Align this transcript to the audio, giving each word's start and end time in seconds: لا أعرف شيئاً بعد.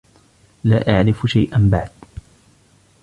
لا 0.63 0.89
أعرف 0.95 1.25
شيئاً 1.27 1.69
بعد. 1.71 1.91